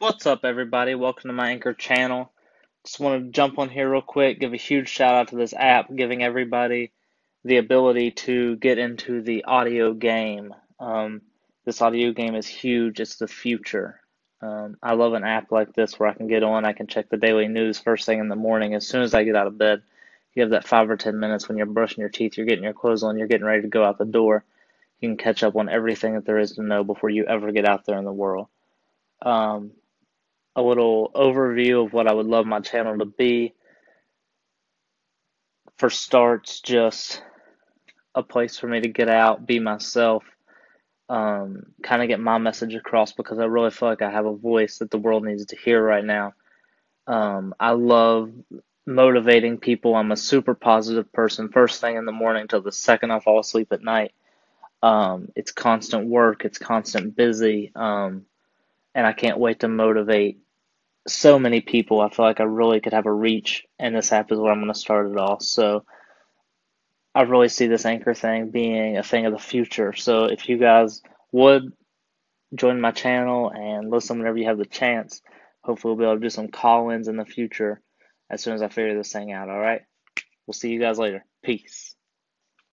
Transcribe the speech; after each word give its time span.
What's 0.00 0.26
up, 0.26 0.44
everybody? 0.44 0.94
Welcome 0.94 1.26
to 1.28 1.34
my 1.34 1.50
Anchor 1.50 1.74
channel. 1.74 2.30
Just 2.84 3.00
want 3.00 3.20
to 3.20 3.30
jump 3.32 3.58
on 3.58 3.68
here 3.68 3.90
real 3.90 4.00
quick, 4.00 4.38
give 4.38 4.52
a 4.52 4.56
huge 4.56 4.88
shout 4.88 5.16
out 5.16 5.28
to 5.28 5.36
this 5.36 5.52
app, 5.52 5.92
giving 5.92 6.22
everybody 6.22 6.92
the 7.44 7.56
ability 7.56 8.12
to 8.12 8.54
get 8.54 8.78
into 8.78 9.22
the 9.22 9.42
audio 9.42 9.92
game. 9.94 10.54
Um, 10.78 11.22
this 11.64 11.82
audio 11.82 12.12
game 12.12 12.36
is 12.36 12.46
huge, 12.46 13.00
it's 13.00 13.16
the 13.16 13.26
future. 13.26 14.00
Um, 14.40 14.76
I 14.80 14.94
love 14.94 15.14
an 15.14 15.24
app 15.24 15.50
like 15.50 15.72
this 15.74 15.98
where 15.98 16.08
I 16.08 16.14
can 16.14 16.28
get 16.28 16.44
on, 16.44 16.64
I 16.64 16.74
can 16.74 16.86
check 16.86 17.08
the 17.08 17.16
daily 17.16 17.48
news 17.48 17.80
first 17.80 18.06
thing 18.06 18.20
in 18.20 18.28
the 18.28 18.36
morning 18.36 18.74
as 18.74 18.86
soon 18.86 19.02
as 19.02 19.14
I 19.14 19.24
get 19.24 19.34
out 19.34 19.48
of 19.48 19.58
bed. 19.58 19.82
You 20.32 20.42
have 20.42 20.50
that 20.50 20.68
five 20.68 20.88
or 20.88 20.96
ten 20.96 21.18
minutes 21.18 21.48
when 21.48 21.56
you're 21.56 21.66
brushing 21.66 22.02
your 22.02 22.08
teeth, 22.08 22.36
you're 22.36 22.46
getting 22.46 22.62
your 22.62 22.72
clothes 22.72 23.02
on, 23.02 23.18
you're 23.18 23.26
getting 23.26 23.48
ready 23.48 23.62
to 23.62 23.68
go 23.68 23.82
out 23.82 23.98
the 23.98 24.04
door. 24.04 24.44
You 25.00 25.08
can 25.08 25.16
catch 25.16 25.42
up 25.42 25.56
on 25.56 25.68
everything 25.68 26.14
that 26.14 26.24
there 26.24 26.38
is 26.38 26.52
to 26.52 26.62
know 26.62 26.84
before 26.84 27.10
you 27.10 27.24
ever 27.24 27.50
get 27.50 27.68
out 27.68 27.84
there 27.84 27.98
in 27.98 28.04
the 28.04 28.12
world. 28.12 28.46
Um, 29.22 29.72
a 30.58 30.62
little 30.62 31.12
overview 31.14 31.86
of 31.86 31.92
what 31.92 32.08
I 32.08 32.12
would 32.12 32.26
love 32.26 32.44
my 32.44 32.58
channel 32.58 32.98
to 32.98 33.04
be. 33.04 33.54
For 35.76 35.88
starts, 35.88 36.60
just 36.60 37.22
a 38.12 38.24
place 38.24 38.58
for 38.58 38.66
me 38.66 38.80
to 38.80 38.88
get 38.88 39.08
out, 39.08 39.46
be 39.46 39.60
myself, 39.60 40.24
um, 41.08 41.66
kind 41.80 42.02
of 42.02 42.08
get 42.08 42.18
my 42.18 42.38
message 42.38 42.74
across 42.74 43.12
because 43.12 43.38
I 43.38 43.44
really 43.44 43.70
feel 43.70 43.88
like 43.88 44.02
I 44.02 44.10
have 44.10 44.26
a 44.26 44.34
voice 44.34 44.78
that 44.78 44.90
the 44.90 44.98
world 44.98 45.24
needs 45.24 45.46
to 45.46 45.56
hear 45.56 45.80
right 45.80 46.04
now. 46.04 46.34
Um, 47.06 47.54
I 47.60 47.70
love 47.70 48.32
motivating 48.84 49.58
people. 49.58 49.94
I'm 49.94 50.10
a 50.10 50.16
super 50.16 50.54
positive 50.54 51.12
person, 51.12 51.50
first 51.50 51.80
thing 51.80 51.96
in 51.96 52.04
the 52.04 52.10
morning 52.10 52.48
till 52.48 52.62
the 52.62 52.72
second 52.72 53.12
I 53.12 53.20
fall 53.20 53.38
asleep 53.38 53.68
at 53.70 53.80
night. 53.80 54.12
Um, 54.82 55.28
it's 55.36 55.52
constant 55.52 56.08
work, 56.08 56.44
it's 56.44 56.58
constant 56.58 57.14
busy, 57.14 57.70
um, 57.76 58.26
and 58.92 59.06
I 59.06 59.12
can't 59.12 59.38
wait 59.38 59.60
to 59.60 59.68
motivate 59.68 60.40
so 61.08 61.38
many 61.38 61.60
people. 61.60 62.00
I 62.00 62.10
feel 62.10 62.24
like 62.24 62.40
I 62.40 62.44
really 62.44 62.80
could 62.80 62.92
have 62.92 63.06
a 63.06 63.12
reach, 63.12 63.64
and 63.78 63.94
this 63.94 64.12
app 64.12 64.32
is 64.32 64.38
where 64.38 64.52
I'm 64.52 64.60
going 64.60 64.72
to 64.72 64.78
start 64.78 65.10
it 65.10 65.16
all. 65.16 65.40
So 65.40 65.84
I 67.14 67.22
really 67.22 67.48
see 67.48 67.66
this 67.66 67.86
anchor 67.86 68.14
thing 68.14 68.50
being 68.50 68.96
a 68.96 69.02
thing 69.02 69.26
of 69.26 69.32
the 69.32 69.38
future. 69.38 69.92
So 69.94 70.24
if 70.24 70.48
you 70.48 70.58
guys 70.58 71.02
would 71.32 71.72
join 72.54 72.80
my 72.80 72.92
channel 72.92 73.50
and 73.50 73.90
listen 73.90 74.18
whenever 74.18 74.38
you 74.38 74.46
have 74.46 74.58
the 74.58 74.66
chance, 74.66 75.20
hopefully 75.62 75.94
we'll 75.94 75.98
be 75.98 76.04
able 76.04 76.16
to 76.16 76.20
do 76.20 76.30
some 76.30 76.48
call 76.48 76.90
ins 76.90 77.08
in 77.08 77.16
the 77.16 77.24
future 77.24 77.80
as 78.30 78.42
soon 78.42 78.54
as 78.54 78.62
I 78.62 78.68
figure 78.68 78.96
this 78.96 79.12
thing 79.12 79.32
out. 79.32 79.48
All 79.48 79.58
right. 79.58 79.82
We'll 80.46 80.54
see 80.54 80.70
you 80.70 80.80
guys 80.80 80.98
later. 80.98 81.24
Peace. 81.42 81.94